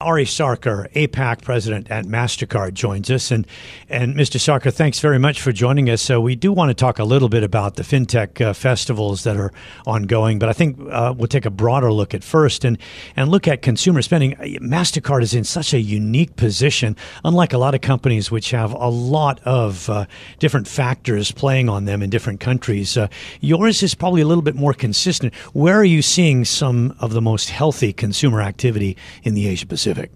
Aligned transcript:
Ari 0.00 0.26
Sarker, 0.26 0.88
APAC 0.92 1.42
president 1.42 1.90
at 1.90 2.04
MasterCard, 2.04 2.74
joins 2.74 3.10
us. 3.10 3.32
And, 3.32 3.44
and 3.88 4.14
Mr. 4.14 4.38
Sarker, 4.38 4.72
thanks 4.72 5.00
very 5.00 5.18
much 5.18 5.42
for 5.42 5.50
joining 5.50 5.90
us. 5.90 6.00
So, 6.00 6.20
we 6.20 6.36
do 6.36 6.52
want 6.52 6.70
to 6.70 6.74
talk 6.74 7.00
a 7.00 7.04
little 7.04 7.28
bit 7.28 7.42
about 7.42 7.74
the 7.74 7.82
fintech 7.82 8.40
uh, 8.40 8.52
festivals 8.52 9.24
that 9.24 9.36
are 9.36 9.52
ongoing, 9.88 10.38
but 10.38 10.48
I 10.48 10.52
think 10.52 10.78
uh, 10.88 11.12
we'll 11.16 11.26
take 11.26 11.46
a 11.46 11.50
broader 11.50 11.92
look 11.92 12.14
at 12.14 12.22
first 12.22 12.64
and, 12.64 12.78
and 13.16 13.28
look 13.28 13.48
at 13.48 13.60
consumer 13.60 14.00
spending. 14.00 14.36
MasterCard 14.62 15.22
is 15.22 15.34
in 15.34 15.42
such 15.42 15.74
a 15.74 15.80
unique 15.80 16.36
position, 16.36 16.94
unlike 17.24 17.52
a 17.52 17.58
lot 17.58 17.74
of 17.74 17.80
companies 17.80 18.30
which 18.30 18.52
have 18.52 18.72
a 18.74 18.88
lot 18.88 19.40
of 19.44 19.90
uh, 19.90 20.06
different 20.38 20.68
factors 20.68 21.32
playing 21.32 21.68
on 21.68 21.86
them 21.86 22.04
in 22.04 22.08
different 22.10 22.38
countries. 22.38 22.96
Uh, 22.96 23.08
yours 23.40 23.82
is 23.82 23.96
probably 23.96 24.20
a 24.20 24.26
little 24.28 24.42
bit 24.42 24.54
more 24.54 24.74
consistent. 24.74 25.34
Where 25.54 25.74
are 25.74 25.82
you 25.82 26.02
seeing 26.02 26.44
some 26.44 26.94
of 27.00 27.14
the 27.14 27.20
most 27.20 27.50
healthy 27.50 27.92
consumer 27.92 28.40
activity 28.40 28.96
in 29.24 29.34
the 29.34 29.48
Asia 29.48 29.66
Pacific? 29.66 29.87
Pacific. 29.88 30.10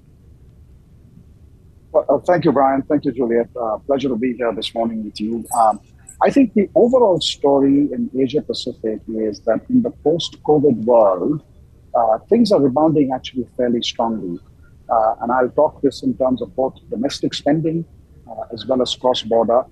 Well, 1.93 2.05
uh, 2.09 2.19
thank 2.19 2.45
you, 2.45 2.53
Bryan. 2.53 2.83
Thank 2.83 3.05
you, 3.05 3.13
Juliette. 3.13 3.51
Uh, 3.57 3.79
pleasure 3.79 4.09
to 4.09 4.17
be 4.17 4.35
here 4.35 4.53
this 4.55 4.75
morning 4.75 5.05
with 5.05 5.21
you. 5.21 5.45
Um, 5.59 5.81
I 6.23 6.31
think 6.31 6.55
the 6.55 6.69
overall 6.75 7.21
story 7.21 7.89
in 7.93 8.11
Asia 8.19 8.43
Pacific 8.43 9.01
is 9.09 9.41
that 9.41 9.61
in 9.69 9.83
the 9.83 9.91
post 9.91 10.43
COVID 10.45 10.85
world, 10.85 11.43
uh, 11.95 12.19
things 12.31 12.53
are 12.53 12.61
rebounding 12.61 13.13
actually 13.13 13.47
fairly 13.57 13.83
strongly. 13.83 14.39
Uh, 14.89 15.15
and 15.23 15.33
I'll 15.33 15.51
talk 15.51 15.81
this 15.83 16.03
in 16.03 16.17
terms 16.17 16.43
of 16.43 16.55
both 16.55 16.75
domestic 16.91 17.35
spending 17.35 17.85
uh, 18.31 18.45
as 18.53 18.67
well 18.67 18.83
as 18.83 18.95
cross 18.95 19.23
border. 19.23 19.65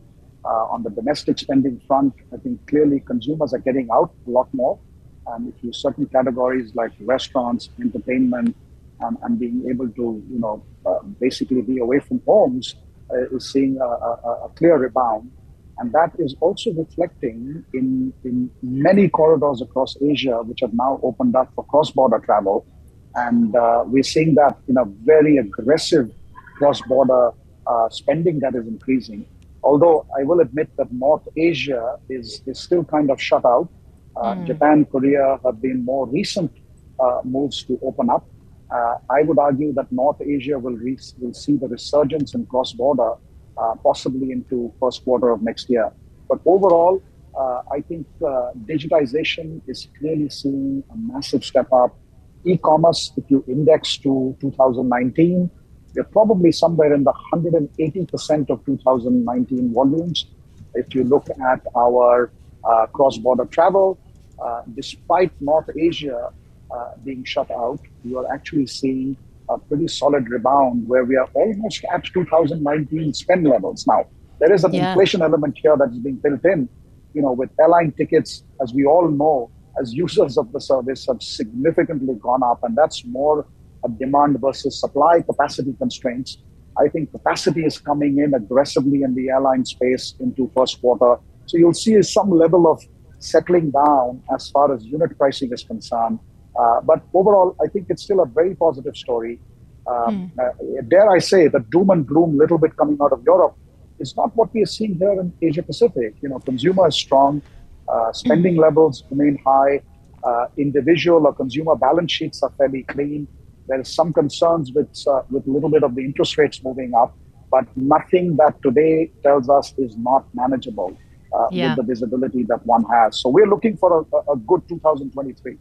Uh, 0.43 0.75
on 0.75 0.83
the 0.83 0.91
domestic 0.91 1.39
spending 1.39 1.81
front, 1.87 2.15
I 2.33 2.39
think 2.39 2.67
clearly 2.67 3.01
consumers 3.01 3.53
are 3.53 3.59
getting 3.59 3.89
out 3.93 4.13
a 4.27 4.31
lot 4.31 4.49
more. 4.55 4.79
And 5.27 5.53
if 5.53 5.63
you 5.63 5.73
certain 5.73 6.07
categories 6.07 6.75
like 6.75 6.93
restaurants, 7.01 7.69
entertainment, 7.79 8.57
um, 9.05 9.19
and 9.23 9.39
being 9.39 9.67
able 9.71 9.89
to, 9.89 10.23
you 10.31 10.39
know, 10.39 10.63
uh, 10.87 11.01
basically 11.21 11.63
be 11.63 11.79
away 11.79 12.01
from 12.01 12.21
homes 12.27 12.75
uh, 13.11 13.37
is 13.37 13.51
seeing 13.51 13.79
a, 13.81 13.85
a, 13.85 14.41
a, 14.45 14.49
clear 14.57 14.77
rebound. 14.79 15.31
And 15.79 15.93
that 15.93 16.13
is 16.19 16.35
also 16.41 16.73
reflecting 16.75 17.65
in, 17.73 18.13
in 18.25 18.51
many 18.63 19.09
corridors 19.09 19.63
across 19.63 19.97
Asia, 20.03 20.43
which 20.43 20.61
have 20.61 20.75
now 20.75 21.01
opened 21.03 21.35
up 21.35 21.51
for 21.55 21.65
cross 21.65 21.91
border 21.91 22.19
travel. 22.19 22.67
And 23.15 23.57
uh, 23.57 23.85
we're 23.87 24.03
seeing 24.03 24.35
that 24.35 24.59
in 24.69 24.77
a 24.77 24.85
very 24.85 25.39
aggressive 25.39 26.11
cross 26.57 26.81
border 26.83 27.31
uh, 27.67 27.89
spending 27.89 28.41
that 28.41 28.55
is 28.55 28.67
increasing. 28.67 29.25
Although 29.63 30.07
I 30.19 30.23
will 30.23 30.41
admit 30.41 30.71
that 30.77 30.93
North 30.93 31.27
Asia 31.37 31.99
is, 32.09 32.43
is 32.47 32.59
still 32.59 32.85
kind 32.85 33.11
of 33.11 33.21
shut 33.21 33.45
out. 33.45 33.69
Mm. 34.17 34.47
Japan, 34.47 34.85
Korea 34.85 35.39
have 35.45 35.63
been 35.63 35.85
more 35.85 36.07
recent 36.07 36.53
uh, 36.99 37.21
moves 37.25 37.63
to 37.65 37.79
open 37.83 38.11
up. 38.11 38.27
Uh, 38.73 38.95
I 39.11 39.23
would 39.23 39.39
argue 39.39 39.73
that 39.75 39.91
North 39.91 40.21
Asia 40.21 40.59
will, 40.59 40.77
re- 40.77 40.99
will 41.19 41.35
see 41.35 41.57
the 41.57 41.69
resurgence 41.69 42.35
in 42.35 42.47
cross 42.47 42.73
border 42.73 43.15
uh, 43.59 43.75
possibly 43.83 44.31
into 44.31 44.73
first 44.81 45.05
quarter 45.05 45.31
of 45.31 45.43
next 45.43 45.69
year. 45.69 45.93
But 46.29 46.41
overall, 46.47 47.03
uh, 47.39 47.63
I 47.73 47.81
think 47.81 48.07
uh, 48.25 48.53
digitization 48.65 49.61
is 49.67 49.89
clearly 49.99 50.29
seeing 50.29 50.85
a 50.91 50.97
massive 50.97 51.45
step 51.45 51.73
up. 51.73 51.97
E-commerce, 52.45 53.13
if 53.17 53.25
you 53.29 53.45
index 53.49 53.97
to 53.99 54.37
2019, 54.41 55.51
we're 55.95 56.05
probably 56.05 56.53
somewhere 56.53 56.95
in 56.95 57.05
the 57.05 57.13
180% 57.33 58.51
of 58.51 58.65
2019 58.65 59.75
volumes. 59.75 60.27
If 60.75 60.95
you 60.95 61.05
look 61.05 61.27
at 61.31 61.61
our 61.77 62.31
uh, 62.65 62.87
cross-border 62.87 63.47
travel, 63.47 63.99
uh, 64.43 64.63
despite 64.75 65.33
North 65.41 65.69
Asia 65.77 66.33
Uh, 66.73 66.93
being 67.05 67.25
shut 67.25 67.51
out, 67.51 67.81
you 68.05 68.19
are 68.19 68.33
actually 68.33 68.67
seeing 68.67 69.17
a 69.49 69.59
pretty 69.59 69.89
solid 69.89 70.29
rebound 70.31 70.87
where 70.87 71.05
we 71.05 71.17
are 71.17 71.29
almost 71.35 71.85
at 71.93 72.05
2019 72.05 73.13
spend 73.13 73.47
levels 73.47 73.87
now. 73.87 74.05
There 74.39 74.53
is 74.53 74.65
an 74.65 74.73
yeah. 74.73 74.91
inflation 74.91 75.21
element 75.23 75.59
here 75.61 75.77
that 75.77 75.91
is 75.91 75.99
being 75.99 76.17
built 76.17 76.45
in. 76.45 76.69
You 77.13 77.23
know, 77.23 77.33
with 77.33 77.51
airline 77.61 77.93
tickets, 77.93 78.45
as 78.63 78.73
we 78.73 78.85
all 78.85 79.09
know, 79.09 79.51
as 79.81 79.93
users 79.93 80.39
of 80.39 80.53
the 80.53 80.61
service 80.61 81.07
have 81.09 81.23
significantly 81.23 82.15
gone 82.15 82.43
up, 82.43 82.61
and 82.63 82.77
that's 82.77 83.05
more 83.05 83.47
a 83.85 83.89
demand 83.89 84.41
versus 84.41 84.79
supply 84.79 85.23
capacity 85.23 85.75
constraints. 85.79 86.39
I 86.79 86.89
think 86.89 87.11
capacity 87.11 87.65
is 87.65 87.79
coming 87.79 88.19
in 88.19 88.35
aggressively 88.35 89.03
in 89.03 89.15
the 89.15 89.31
airline 89.31 89.65
space 89.65 90.15
into 90.21 90.51
first 90.55 90.81
quarter. 90.81 91.17
So 91.47 91.59
you'll 91.59 91.75
see 91.75 92.01
some 92.03 92.31
level 92.31 92.71
of 92.71 92.81
settling 93.19 93.71
down 93.71 94.23
as 94.35 94.49
far 94.51 94.73
as 94.73 94.85
unit 94.85 95.17
pricing 95.19 95.53
is 95.53 95.63
concerned. 95.63 96.21
Uh, 96.61 96.81
but 96.91 97.01
overall, 97.15 97.57
I 97.65 97.67
think 97.69 97.87
it's 97.89 98.03
still 98.03 98.21
a 98.21 98.27
very 98.27 98.55
positive 98.55 98.97
story. 98.97 99.39
Um, 99.87 100.33
mm. 100.37 100.79
uh, 100.79 100.83
dare 100.89 101.11
I 101.11 101.19
say, 101.19 101.49
the 101.49 101.61
doom 101.75 101.91
and 101.91 102.07
gloom 102.07 102.37
little 102.37 102.59
bit 102.59 102.77
coming 102.77 102.99
out 103.03 103.13
of 103.13 103.23
Europe 103.25 103.57
is 103.99 104.17
not 104.17 104.35
what 104.37 104.53
we 104.53 104.63
are 104.63 104.73
seeing 104.77 104.95
here 104.97 105.17
in 105.23 105.33
Asia 105.41 105.63
Pacific. 105.63 106.15
You 106.23 106.29
know, 106.31 106.39
consumer 106.39 106.89
is 106.89 106.97
strong, 106.97 107.43
uh, 107.89 108.13
spending 108.13 108.57
mm. 108.57 108.67
levels 108.67 109.05
remain 109.11 109.39
high, 109.45 109.81
uh, 110.23 110.47
individual 110.59 111.27
or 111.27 111.33
consumer 111.33 111.77
balance 111.77 112.13
sheets 112.13 112.43
are 112.43 112.53
fairly 112.59 112.83
clean. 112.83 113.27
There 113.69 113.81
is 113.81 113.89
some 113.89 114.13
concerns 114.13 114.73
with 114.73 114.91
uh, 115.07 115.23
with 115.31 115.47
a 115.47 115.51
little 115.51 115.71
bit 115.71 115.83
of 115.83 115.95
the 115.95 116.05
interest 116.05 116.37
rates 116.37 116.63
moving 116.63 116.93
up, 116.95 117.17
but 117.51 117.65
nothing 117.77 118.37
that 118.37 118.61
today 118.63 119.11
tells 119.23 119.49
us 119.49 119.73
is 119.79 119.97
not 119.97 120.25
manageable 120.35 120.97
uh, 121.33 121.47
yeah. 121.51 121.69
with 121.69 121.77
the 121.79 121.95
visibility 121.95 122.43
that 122.45 122.67
one 122.67 122.85
has. 122.85 123.21
So 123.21 123.29
we're 123.29 123.49
looking 123.49 123.77
for 123.77 124.07
a, 124.13 124.33
a 124.33 124.37
good 124.37 124.69
2023. 124.69 125.57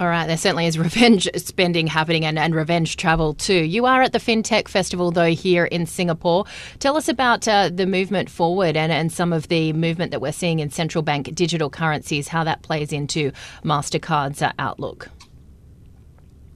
All 0.00 0.08
right, 0.08 0.26
there 0.26 0.38
certainly 0.38 0.64
is 0.64 0.78
revenge 0.78 1.28
spending 1.36 1.86
happening 1.86 2.24
and, 2.24 2.38
and 2.38 2.54
revenge 2.54 2.96
travel 2.96 3.34
too. 3.34 3.52
You 3.52 3.84
are 3.84 4.00
at 4.00 4.14
the 4.14 4.18
FinTech 4.18 4.66
Festival, 4.66 5.10
though, 5.10 5.32
here 5.32 5.66
in 5.66 5.84
Singapore. 5.84 6.46
Tell 6.78 6.96
us 6.96 7.06
about 7.06 7.46
uh, 7.46 7.68
the 7.68 7.84
movement 7.84 8.30
forward 8.30 8.78
and, 8.78 8.90
and 8.90 9.12
some 9.12 9.30
of 9.30 9.48
the 9.48 9.74
movement 9.74 10.10
that 10.12 10.22
we're 10.22 10.32
seeing 10.32 10.60
in 10.60 10.70
central 10.70 11.02
bank 11.02 11.34
digital 11.34 11.68
currencies, 11.68 12.28
how 12.28 12.44
that 12.44 12.62
plays 12.62 12.94
into 12.94 13.30
MasterCard's 13.62 14.40
uh, 14.40 14.52
outlook. 14.58 15.10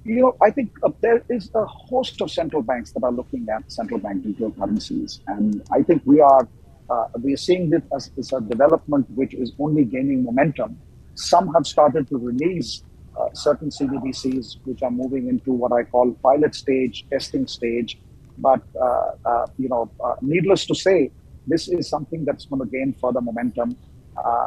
You 0.04 0.22
know, 0.22 0.36
I 0.40 0.48
think 0.50 0.72
uh, 0.82 0.92
there 1.02 1.22
is 1.28 1.50
a 1.54 1.66
host 1.66 2.22
of 2.22 2.30
central 2.30 2.62
banks 2.62 2.92
that 2.92 3.04
are 3.04 3.12
looking 3.12 3.46
at 3.50 3.70
central 3.70 4.00
bank 4.00 4.22
digital 4.22 4.52
currencies. 4.52 5.20
And 5.26 5.62
I 5.70 5.82
think 5.82 6.00
we 6.06 6.22
are, 6.22 6.48
uh, 6.88 7.08
we 7.20 7.34
are 7.34 7.36
seeing 7.36 7.68
this 7.68 7.82
as, 7.94 8.10
as 8.18 8.32
a 8.32 8.40
development 8.40 9.10
which 9.10 9.34
is 9.34 9.52
only 9.58 9.84
gaining 9.84 10.24
momentum. 10.24 10.78
Some 11.14 11.52
have 11.52 11.66
started 11.66 12.08
to 12.08 12.16
release 12.16 12.82
uh, 13.18 13.32
certain 13.32 13.68
CBDCs 13.70 14.56
which 14.64 14.82
are 14.82 14.90
moving 14.90 15.28
into 15.28 15.52
what 15.52 15.72
I 15.72 15.84
call 15.84 16.12
pilot 16.22 16.54
stage, 16.54 17.06
testing 17.10 17.46
stage. 17.46 17.98
But 18.38 18.62
uh, 18.80 19.12
uh, 19.24 19.46
you 19.58 19.68
know, 19.68 19.90
uh, 20.04 20.16
needless 20.20 20.66
to 20.66 20.74
say, 20.74 21.10
this 21.46 21.68
is 21.68 21.88
something 21.88 22.24
that's 22.24 22.46
going 22.46 22.60
to 22.60 22.66
gain 22.66 22.94
further 23.00 23.20
momentum. 23.20 23.76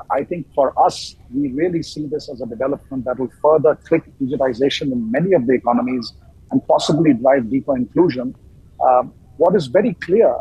I 0.10 0.24
think 0.24 0.48
for 0.56 0.74
us, 0.82 1.18
we 1.34 1.52
really 1.52 1.84
see 1.84 2.08
this 2.08 2.30
as 2.30 2.40
a 2.40 2.46
development 2.46 3.04
that 3.04 3.20
will 3.20 3.32
further 3.42 3.76
click 3.76 4.04
digitization 4.22 4.94
in 4.94 5.12
many 5.12 5.34
of 5.34 5.46
the 5.46 5.54
economies 5.54 6.14
and 6.52 6.66
possibly 6.68 7.14
drive 7.14 7.50
deeper 7.50 7.76
inclusion. 7.76 8.34
Um, 8.80 9.14
what 9.36 9.56
is 9.56 9.68
very 9.68 9.94
clear 9.96 10.34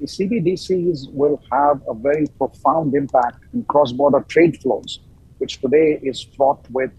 the 0.00 0.06
CBDCs 0.06 1.12
will 1.12 1.40
have 1.50 1.80
a 1.88 1.94
very 1.94 2.26
profound 2.38 2.94
impact 2.94 3.44
in 3.54 3.64
cross-border 3.64 4.20
trade 4.28 4.60
flows, 4.60 5.00
which 5.38 5.60
today 5.60 5.98
is 6.02 6.22
fraught 6.36 6.60
with 6.70 6.90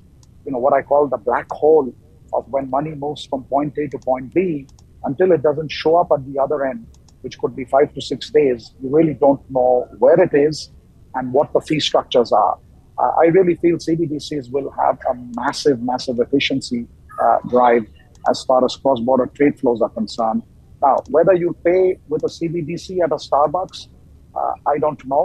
you 0.47 0.53
know 0.53 0.59
what 0.59 0.73
I 0.73 0.81
call 0.81 1.07
the 1.07 1.17
black 1.17 1.51
hole 1.51 1.93
of 2.33 2.47
when 2.47 2.69
money 2.69 2.95
moves 2.95 3.25
from 3.25 3.43
point 3.43 3.77
A 3.77 3.87
to 3.89 3.99
point 3.99 4.33
B 4.33 4.65
until 5.03 5.31
it 5.33 5.43
doesn't 5.43 5.69
show 5.69 5.97
up 5.97 6.07
at 6.11 6.25
the 6.25 6.39
other 6.39 6.65
end, 6.65 6.87
which 7.21 7.37
could 7.37 7.55
be 7.55 7.65
five 7.65 7.93
to 7.93 8.01
six 8.01 8.29
days. 8.29 8.73
You 8.81 8.89
really 8.89 9.13
don't 9.13 9.41
know 9.51 9.87
where 9.99 10.19
it 10.21 10.33
is 10.33 10.71
and 11.15 11.33
what 11.33 11.51
the 11.53 11.59
fee 11.61 11.81
structures 11.81 12.31
are. 12.31 12.57
Uh, 12.97 13.11
I 13.21 13.25
really 13.25 13.55
feel 13.55 13.77
CBDCs 13.77 14.51
will 14.51 14.71
have 14.71 14.97
a 15.11 15.13
massive, 15.35 15.81
massive 15.81 16.19
efficiency 16.19 16.87
uh, 17.21 17.37
drive. 17.49 17.85
as 18.29 18.43
far 18.43 18.63
as 18.65 18.75
cross 18.75 18.99
border 18.99 19.27
trade 19.37 19.57
flows 19.59 19.81
are 19.81 19.89
concerned. 19.89 20.41
Now, 20.81 20.95
whether 21.15 21.33
you 21.33 21.55
pay 21.63 21.97
with 22.09 22.23
a 22.23 22.31
CBDC 22.37 23.01
at 23.05 23.11
a 23.17 23.19
Starbucks, 23.27 23.87
uh, 24.35 24.53
I 24.73 24.77
don't 24.79 25.03
know. 25.05 25.23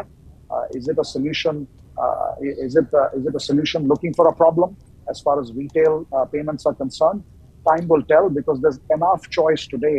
Uh, 0.51 0.79
is 0.79 0.89
it 0.89 0.99
a 0.99 1.05
solution? 1.05 1.67
Uh, 2.03 2.35
is 2.41 2.77
it 2.77 2.89
uh, 2.95 3.19
is 3.19 3.27
it 3.27 3.35
a 3.35 3.41
solution 3.41 3.89
looking 3.93 4.15
for 4.15 4.29
a 4.29 4.35
problem 4.43 4.77
as 5.13 5.21
far 5.27 5.37
as 5.43 5.53
retail 5.63 5.95
uh, 6.17 6.25
payments 6.35 6.67
are 6.69 6.77
concerned? 6.85 7.23
Time 7.69 7.87
will 7.93 8.05
tell 8.13 8.27
because 8.39 8.59
there's 8.63 8.81
enough 8.99 9.23
choice 9.39 9.63
today 9.75 9.99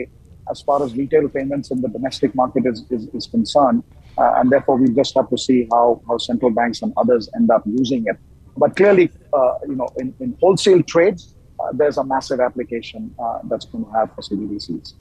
as 0.52 0.62
far 0.68 0.84
as 0.86 0.90
retail 1.02 1.28
payments 1.38 1.72
in 1.74 1.82
the 1.82 1.88
domestic 1.98 2.36
market 2.42 2.64
is, 2.72 2.80
is, 2.96 3.08
is 3.18 3.26
concerned. 3.28 3.84
Uh, 4.18 4.34
and 4.38 4.52
therefore, 4.52 4.76
we 4.78 4.88
just 5.02 5.16
have 5.16 5.30
to 5.30 5.38
see 5.38 5.60
how, 5.72 6.02
how 6.08 6.18
central 6.18 6.52
banks 6.52 6.82
and 6.82 6.92
others 6.98 7.30
end 7.36 7.50
up 7.50 7.64
using 7.66 8.04
it. 8.12 8.18
But 8.58 8.76
clearly, 8.76 9.10
uh, 9.34 9.54
you 9.68 9.76
know, 9.76 9.88
in, 9.98 10.14
in 10.20 10.38
wholesale 10.42 10.84
trades, 10.84 11.34
uh, 11.60 11.72
there's 11.74 11.98
a 11.98 12.04
massive 12.04 12.40
application 12.40 13.16
uh, 13.24 13.40
that's 13.50 13.66
going 13.66 13.86
to 13.86 13.92
have 13.92 14.14
for 14.14 14.22
CBDCs. 14.22 14.94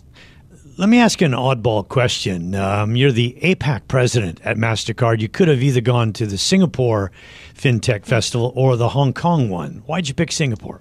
Let 0.78 0.88
me 0.88 0.98
ask 1.00 1.20
you 1.20 1.26
an 1.26 1.32
oddball 1.32 1.86
question. 1.86 2.54
Um, 2.54 2.96
you're 2.96 3.12
the 3.12 3.36
APAC 3.42 3.88
president 3.88 4.40
at 4.42 4.56
MasterCard. 4.56 5.20
You 5.20 5.28
could 5.28 5.48
have 5.48 5.62
either 5.62 5.82
gone 5.82 6.14
to 6.14 6.24
the 6.24 6.38
Singapore 6.38 7.12
FinTech 7.54 8.06
Festival 8.06 8.54
or 8.56 8.76
the 8.76 8.88
Hong 8.88 9.12
Kong 9.12 9.50
one. 9.50 9.82
Why'd 9.84 10.08
you 10.08 10.14
pick 10.14 10.32
Singapore? 10.32 10.80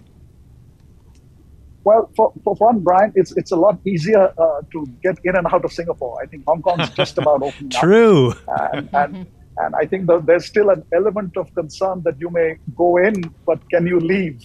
Well, 1.83 2.09
for, 2.15 2.31
for 2.45 2.55
one, 2.55 2.79
Bryan, 2.79 3.11
it's 3.15 3.35
it's 3.35 3.51
a 3.51 3.55
lot 3.57 3.79
easier 3.85 4.33
uh, 4.37 4.61
to 4.71 4.87
get 5.03 5.17
in 5.25 5.35
and 5.35 5.45
out 5.47 5.65
of 5.65 5.73
Singapore. 5.73 6.21
I 6.21 6.25
think 6.25 6.45
Hong 6.47 6.61
Kong's 6.61 6.89
just 6.91 7.17
about 7.17 7.43
opening 7.43 7.71
True. 7.71 8.29
up. 8.29 8.37
True. 8.37 8.67
And, 8.73 8.89
and, 8.93 9.27
and 9.57 9.75
I 9.75 9.85
think 9.85 10.09
there's 10.25 10.45
still 10.45 10.69
an 10.69 10.85
element 10.93 11.35
of 11.35 11.53
concern 11.53 12.01
that 12.03 12.17
you 12.17 12.29
may 12.29 12.55
go 12.77 12.95
in, 12.95 13.33
but 13.45 13.59
can 13.69 13.85
you 13.87 13.99
leave? 13.99 14.41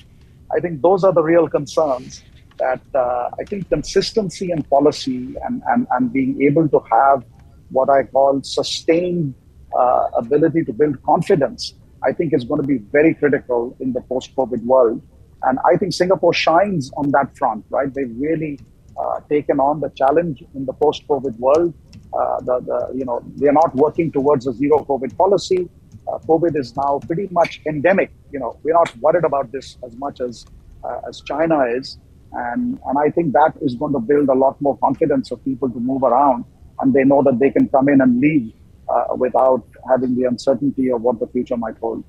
I 0.53 0.59
think 0.59 0.83
those 0.83 1.05
are 1.05 1.13
the 1.13 1.23
real 1.23 1.49
concerns. 1.49 2.25
That 2.59 2.81
uh, 2.95 3.31
I 3.41 3.45
think 3.45 3.69
consistency 3.69 4.51
and 4.51 4.69
policy 4.71 5.35
and, 5.45 5.63
and, 5.69 5.87
and 5.91 6.13
being 6.13 6.43
able 6.43 6.69
to 6.69 6.81
have 6.91 7.25
what 7.71 7.91
I 7.91 8.05
call 8.05 8.43
sustained 8.43 9.35
uh, 9.79 10.09
ability 10.17 10.65
to 10.65 10.73
build 10.73 11.03
confidence, 11.03 11.75
I 12.03 12.13
think 12.13 12.33
is 12.33 12.45
going 12.45 12.63
to 12.63 12.67
be 12.67 12.79
very 12.79 13.15
critical 13.15 13.77
in 13.81 13.93
the 13.93 14.01
post 14.03 14.35
COVID 14.37 14.63
world. 14.65 15.03
And 15.43 15.59
I 15.71 15.77
think 15.77 15.93
Singapore 15.93 16.33
shines 16.33 16.91
on 16.97 17.11
that 17.11 17.37
front, 17.37 17.65
right? 17.71 17.93
They've 17.93 18.15
really 18.17 18.59
uh, 18.99 19.21
taken 19.29 19.61
on 19.61 19.81
the 19.81 19.91
challenge 19.91 20.43
in 20.55 20.65
the 20.65 20.73
post-COVID 20.73 21.39
world. 21.39 21.75
Uh, 22.13 22.41
the, 22.41 22.61
the, 22.61 22.99
you 22.99 23.05
know, 23.05 23.23
they're 23.37 23.53
not 23.53 23.75
working 23.75 24.11
towards 24.11 24.47
a 24.47 24.53
zero 24.53 24.79
COVID 24.85 25.17
policy. 25.17 25.69
Uh, 26.09 26.19
COVID 26.19 26.57
is 26.57 26.75
now 26.77 27.01
pretty 27.07 27.29
much 27.31 27.61
endemic. 27.67 28.11
You 28.33 28.41
know, 28.41 28.59
we're 28.63 28.73
not 28.73 28.97
worried 28.99 29.25
about 29.25 29.53
this 29.53 29.77
as 29.85 29.97
much 29.97 30.21
as 30.21 30.47
uh, 30.85 31.01
as 31.09 31.21
China 31.23 31.65
is, 31.65 31.99
and 32.33 32.79
and 32.87 32.99
I 32.99 33.11
think 33.11 33.33
that 33.33 33.55
is 33.61 33.75
going 33.75 33.93
to 33.93 34.01
build 34.01 34.29
a 34.29 34.35
lot 34.35 34.61
more 34.61 34.77
confidence 34.79 35.31
of 35.31 35.45
people 35.45 35.71
to 35.71 35.81
move 35.81 36.03
around, 36.03 36.45
and 36.81 36.93
they 36.93 37.05
know 37.05 37.23
that 37.23 37.39
they 37.39 37.51
can 37.51 37.69
come 37.69 37.89
in 37.89 38.01
and 38.01 38.21
leave 38.21 38.53
uh, 38.89 39.15
without 39.17 39.65
having 39.89 40.15
the 40.17 40.25
uncertainty 40.25 40.91
of 40.91 41.03
what 41.03 41.19
the 41.21 41.27
future 41.29 41.57
might 41.57 41.79
hold. 41.79 42.05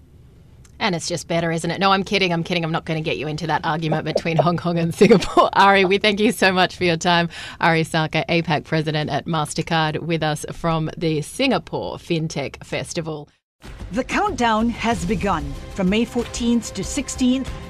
And 0.79 0.93
it's 0.93 1.07
just 1.07 1.27
better, 1.27 1.51
isn't 1.51 1.69
it? 1.71 1.79
No, 1.79 1.91
I'm 1.91 2.03
kidding. 2.03 2.31
I'm 2.31 2.43
kidding. 2.43 2.63
I'm 2.63 2.71
not 2.71 2.85
going 2.85 3.01
to 3.01 3.07
get 3.07 3.17
you 3.17 3.27
into 3.27 3.47
that 3.47 3.65
argument 3.65 4.05
between 4.05 4.37
Hong 4.47 4.57
Kong 4.57 4.77
and 4.77 4.93
Singapore. 4.93 5.49
Ari, 5.53 5.85
we 5.85 5.97
thank 5.97 6.19
you 6.19 6.31
so 6.31 6.51
much 6.51 6.75
for 6.75 6.83
your 6.83 6.97
time. 6.97 7.29
Ari 7.59 7.83
Sarker, 7.83 8.25
APAC 8.27 8.63
president 8.63 9.09
at 9.09 9.25
MasterCard, 9.25 9.99
with 9.99 10.21
us 10.21 10.45
from 10.51 10.91
the 10.97 11.21
Singapore 11.21 11.97
FinTech 11.97 12.63
Festival. 12.63 13.27
The 13.91 14.03
countdown 14.03 14.69
has 14.69 15.03
begun. 15.03 15.51
From 15.73 15.89
May 15.89 16.05
14th 16.05 16.73
to 16.75 16.83
16th, 16.83 17.47